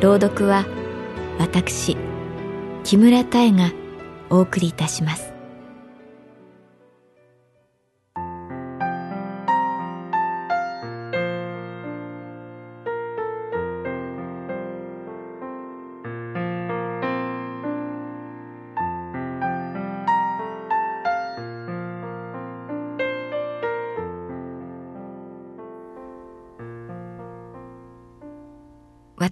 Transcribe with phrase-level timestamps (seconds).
[0.00, 0.64] 朗読は
[1.38, 1.96] 私
[2.84, 3.70] 木村多江が
[4.30, 5.29] お送りいたします。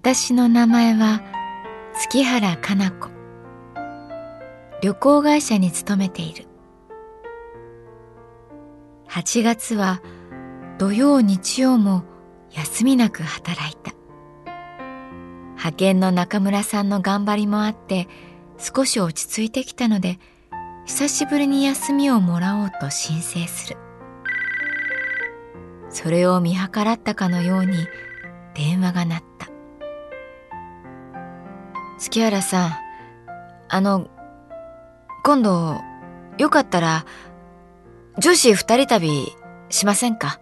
[0.00, 1.20] 私の名前は
[1.92, 3.10] 月原かな子。
[4.80, 6.44] 旅行会社に勤めている。
[9.08, 10.00] 8月は
[10.78, 12.04] 土曜日曜も
[12.52, 13.92] 休みなく働いた。
[15.56, 18.06] 派遣の中村さんの頑張りもあって
[18.56, 20.20] 少し落ち着いてきたので
[20.86, 23.76] 久しぶりに休みをもらおうと申請する。
[25.90, 27.74] それを見計らったかのように
[28.54, 29.27] 電話が鳴った。
[32.08, 32.72] 月原さん、
[33.68, 34.08] あの、
[35.24, 35.76] 今度、
[36.38, 37.04] よかったら、
[38.18, 39.26] 女子二人旅
[39.68, 40.40] しませんか？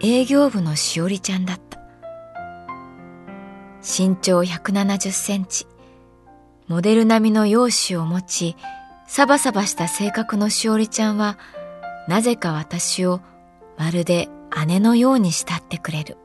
[0.00, 1.78] 営業部のしおりちゃんだった。
[3.82, 5.66] 身長170センチ、
[6.66, 8.56] モデル並みの容姿を持ち、
[9.06, 11.38] サバサバした性格のしおりちゃんは、
[12.08, 13.20] なぜか私を
[13.76, 14.30] まるで
[14.66, 16.16] 姉のように慕ってくれる。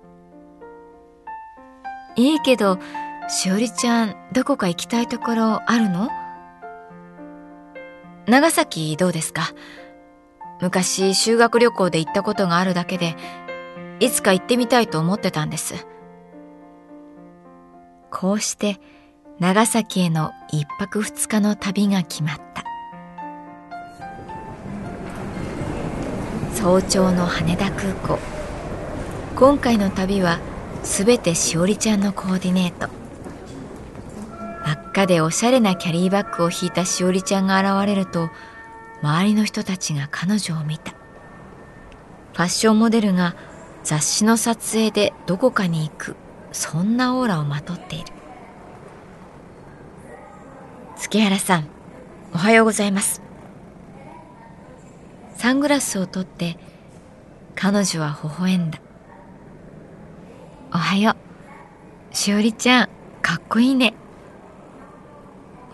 [2.17, 2.79] いいけど、
[3.29, 6.09] しおりちゃん、どこか行きたいところあるの？
[8.25, 9.43] 長崎どうですか？
[10.59, 13.15] 昔修学旅行で行ったことがあるだけで、
[13.99, 15.85] いつか行ってみたいと思ってたんです。
[18.09, 18.79] こうして
[19.37, 22.63] 長崎への一泊二日の旅が決まった。
[26.55, 28.17] 早朝の羽田空港。
[29.35, 30.39] 今回の旅は
[30.87, 32.87] すべてしおりちゃんのコーディネート。
[34.65, 38.29] 真っ赤でおしゃれなキャリーバッグを引いたしおりちゃんが現れると
[39.03, 40.93] 周りの人たちが彼女を見た。
[40.93, 43.35] ファッションモデルが
[43.83, 46.15] 雑誌の撮影でどこかに行く。
[46.51, 48.05] そんなオーラをまとっている。
[50.95, 51.67] 月原さん
[52.33, 53.21] おはようございます。
[55.35, 56.57] サングラスを取って
[57.55, 58.79] 彼女は微笑んだ。
[60.77, 61.15] おはよ
[62.11, 62.15] う。
[62.15, 62.89] しおりちゃん、
[63.23, 63.95] かっこいいね。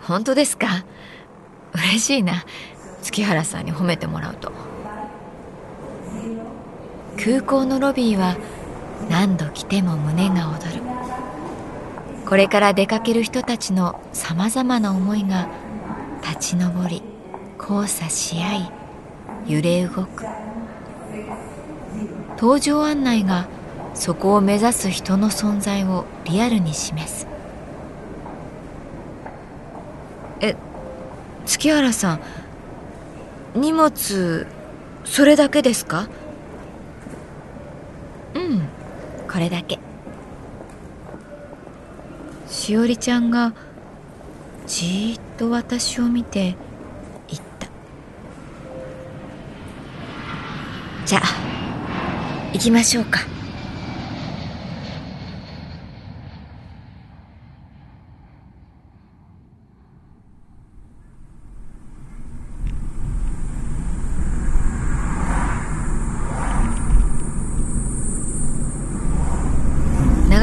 [0.00, 0.86] 本当ですか？
[1.74, 2.42] 嬉しいな。
[3.02, 4.50] 月原さんに褒めてもらうと。
[7.22, 8.38] 空港のロビーは
[9.10, 10.82] 何度来ても胸が躍る。
[12.24, 15.48] これから出かける人たちのさまざまな思いが
[16.22, 17.02] 立ち上り、
[17.58, 20.24] 交差し合い、揺れ動く。
[22.38, 23.46] 搭乗案内が
[23.94, 27.26] そこを目指す人の存在をリアルに示す。
[30.40, 30.56] え
[31.46, 32.20] 月原さん
[33.54, 34.46] 荷物
[35.04, 36.08] それだけですか？
[38.34, 38.68] うん
[39.30, 39.78] これだけ。
[42.48, 43.54] しおりちゃんが
[44.66, 46.56] じーっと私を見て
[47.28, 47.68] 言った。
[51.06, 51.22] じゃあ
[52.52, 53.20] 行きましょうか。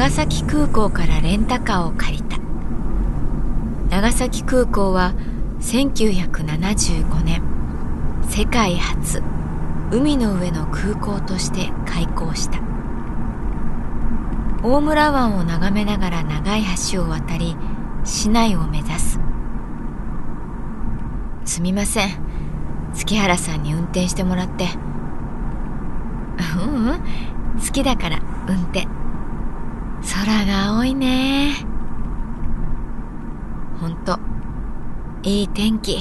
[0.02, 2.36] 長崎空港からレンタカーを借りた。
[3.88, 5.14] 長崎空港は
[5.60, 7.40] 1975年
[8.28, 9.22] 世界初
[9.92, 12.58] 海の上の空港として開港した。
[14.64, 17.56] 大村湾を眺めながら長い橋を渡り
[18.02, 19.20] 市内を目指す。
[21.44, 22.08] すみません。
[22.92, 24.66] 月原さんに運転してもらって。
[26.58, 27.00] ううん。
[27.64, 28.18] 好きだから
[28.48, 29.01] 運転。
[30.02, 31.54] 空が青いね。
[33.80, 34.18] ほんと
[35.22, 35.98] いい天気。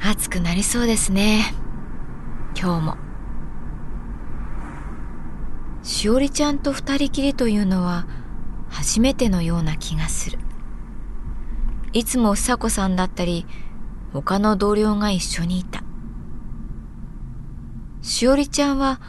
[0.00, 1.52] 暑くなりそうですね。
[2.56, 2.96] 今日も。
[5.82, 8.06] しおりちゃんと二人きりというのは
[8.68, 10.38] 初めてのような気がする。
[11.92, 13.46] いつも房子さんだったり
[14.12, 15.82] 他の同僚が一緒にいた。
[18.02, 19.00] しおりちゃんは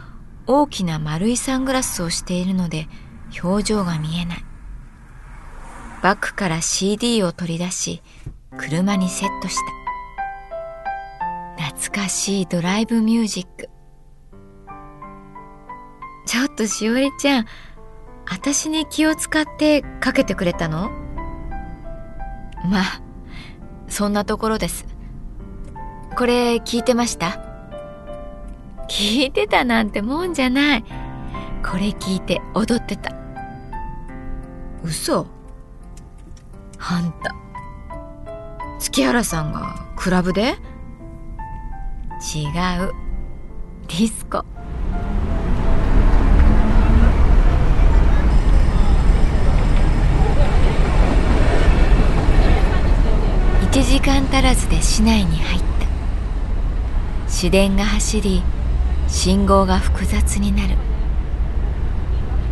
[0.52, 2.88] 大きな丸いサングラスをしているので
[3.44, 4.44] 表情が見えない。
[6.02, 8.02] バッグから CD を取り出し
[8.58, 9.56] 車にセットし
[11.56, 11.66] た。
[11.66, 13.70] 懐かしいドライブミュージック。
[16.26, 17.46] ちょっとしおりちゃん
[18.28, 20.90] 私に気を使ってかけてくれたの？
[22.66, 23.02] まあ
[23.88, 24.88] そんなところです。
[26.18, 27.49] これ聞いてました？
[28.90, 30.84] 聞いてたなんてもんじゃない。
[31.64, 33.14] これ聞いて踊ってた。
[34.84, 35.28] 嘘。
[36.80, 37.36] あんた。
[38.80, 40.56] 月原さんがクラブで？
[42.36, 42.48] 違
[42.84, 42.94] う。
[43.88, 44.44] ディスコ。
[53.62, 55.68] 1時間足らずで市内に入った。
[57.30, 58.42] 市電が走り
[59.10, 60.76] 信号が複雑になる。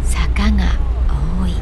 [0.03, 0.65] 坂が
[1.41, 1.53] 多い。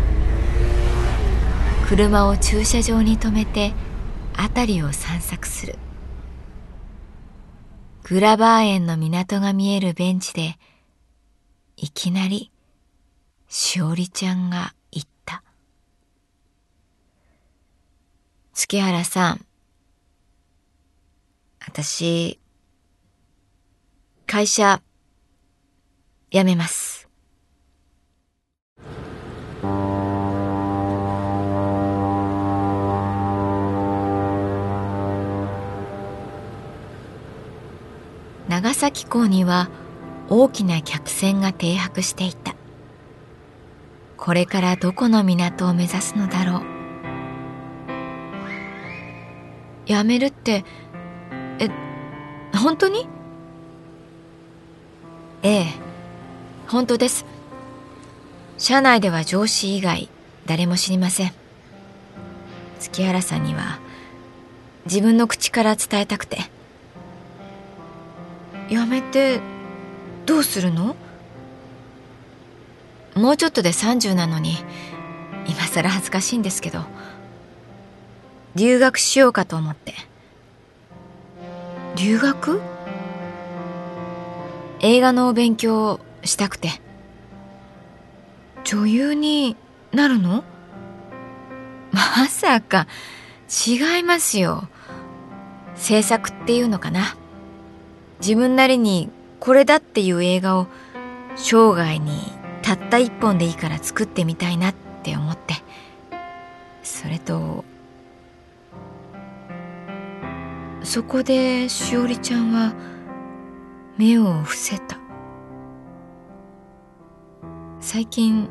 [1.87, 3.73] 車を駐車場に止めて
[4.35, 5.77] 辺りを散策する。
[8.03, 10.59] グラバー園の港が見えるベンチで
[11.75, 12.51] いきなり
[13.47, 15.43] しおりちゃんが言った
[18.53, 19.45] 「月原さん
[21.67, 22.39] 私
[24.27, 24.81] 会社
[26.31, 27.07] 辞めます。
[38.49, 39.69] 長崎港には
[40.29, 42.55] 大きな客船が停泊していた。
[44.17, 46.65] これからどこの港を目指すのだろう。
[49.85, 50.65] 辞めるって、
[51.59, 51.69] え、
[52.57, 53.07] 本当に？
[55.47, 55.65] ええ、
[56.67, 57.23] 本当です。
[58.57, 60.09] 社内では上司以外
[60.47, 61.33] 誰も知りません。
[62.79, 63.79] 月原さんには
[64.85, 66.39] 自分の口から伝えたくて。
[68.71, 69.39] やめて
[70.25, 70.95] どうするの？
[73.13, 74.57] もうちょっとで30なのに
[75.47, 76.81] 今更恥ずかしいんですけど
[78.55, 79.93] 留学しようかと思って
[81.97, 82.59] 留学？
[84.87, 86.69] 映画の勉強したくて。
[88.65, 89.57] 女優に
[89.91, 90.43] なるの？
[91.91, 92.85] まさか。
[93.67, 94.67] 違いますよ。
[95.73, 97.17] 制作っていうのかな。
[98.19, 100.67] 自分なりにこれだっていう映画を
[101.35, 105.55] 生涯にたった一本でいいから作ってみたいなって思って。
[106.83, 107.65] それと
[110.83, 112.75] そこでしおりちゃんは
[113.97, 114.97] 目を伏せた。
[117.79, 118.49] 最近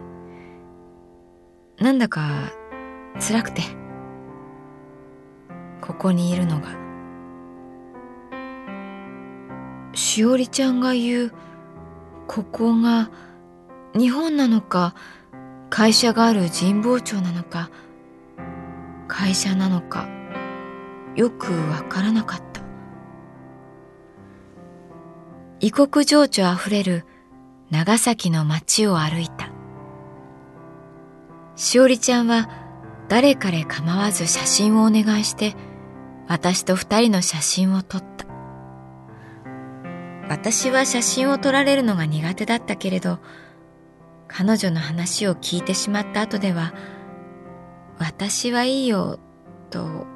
[1.78, 2.52] なんだか
[3.20, 3.62] 辛くて。
[5.80, 6.68] ここにいるのが。
[9.94, 11.32] しおりちゃんが言う
[12.26, 13.10] ここが
[13.96, 14.94] 日本なのか
[15.70, 17.70] 会社がある神保町なのか
[19.06, 20.08] 会社なのか
[21.14, 22.63] よくわからなかった。
[25.64, 27.06] 異国情緒あふれる
[27.70, 29.48] 長崎の街を歩いた。
[31.56, 32.50] しおりちゃんは
[33.08, 35.56] 誰彼構わず写真をお願いして
[36.28, 38.26] 私と二人の写真を撮った。
[40.28, 43.18] 私は写真を撮られるのが苦手だったけれど
[44.28, 46.74] 彼女の話を聞いてしまった後では
[47.98, 49.18] 私はいいよ
[49.70, 50.06] と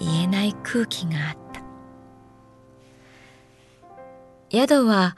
[0.00, 1.47] 言えない空気があった。
[4.50, 5.16] 宿は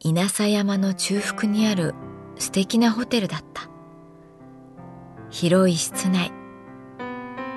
[0.00, 1.94] 稲佐山の中腹にある
[2.36, 3.68] 素敵なホテルだった。
[5.30, 6.32] 広い室内。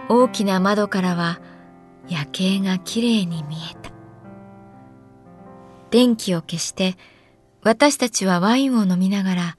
[0.10, 1.40] 大きな窓からは
[2.08, 3.92] 夜景がきれいに見えた。
[5.90, 6.96] 電気を消して
[7.64, 9.58] 私たちはワインを飲みながら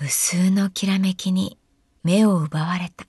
[0.00, 1.58] 無数のきらめきに
[2.04, 3.06] 目を奪われた。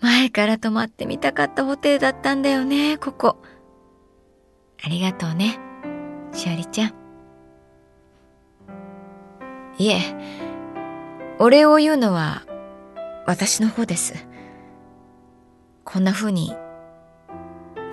[0.00, 3.36] 前から泊まってみたかったホテルだったんだよね、ここ。
[4.82, 5.58] ありがとうね、
[6.32, 6.94] しおりちゃん。
[9.78, 10.00] いえ、
[11.38, 12.42] お礼を言うのは
[13.26, 14.26] 私の方です。
[15.84, 16.54] こんな風に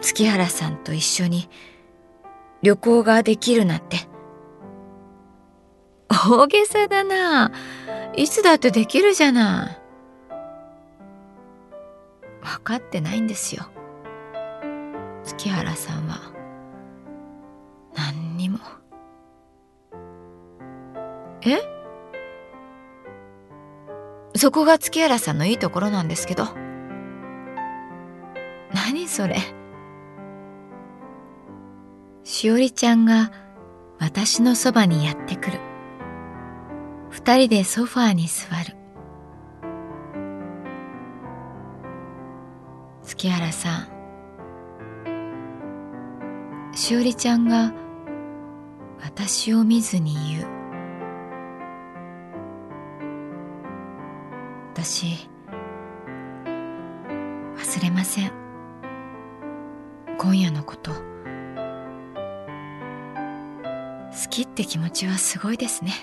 [0.02, 1.50] 月原さんと一緒に
[2.62, 3.98] 旅行ができるなんて。
[6.10, 7.52] 大げさだな。
[8.16, 9.88] いつだってできるじゃない。
[12.44, 13.68] 分かってないんですよ。
[15.24, 16.37] 月原さんは
[18.48, 18.60] にも。
[21.42, 21.60] え？
[24.36, 26.46] そこが月原さんのいいところなんですけど。
[28.74, 29.36] 何それ？
[32.24, 33.32] しおりちゃんが
[34.00, 35.60] 私のそばにやってくる。
[37.10, 38.76] 二人でソファーに座る。
[43.04, 43.88] 月原さん。
[46.76, 47.74] しおりちゃんが
[49.02, 50.58] 私を見ずに言う。
[54.74, 55.30] 私、
[57.56, 58.32] 忘れません。
[60.18, 61.08] 今夜のこと。
[64.18, 65.94] 好きって気持ちはすごいですね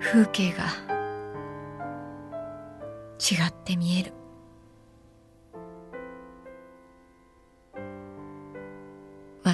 [0.00, 0.64] 風景が
[3.18, 4.12] 違って見える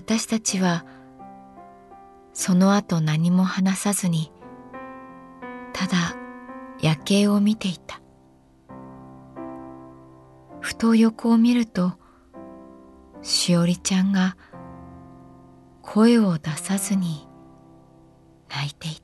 [0.07, 0.85] 私たちは
[2.35, 4.31] その後何も話さずに
[5.73, 6.15] ただ
[6.79, 8.03] 夜景を見ていた。
[10.61, 11.95] ふと横を見ると
[13.23, 14.37] しおりちゃんが
[15.81, 17.27] 声を出さずに
[18.51, 19.04] 泣いていた。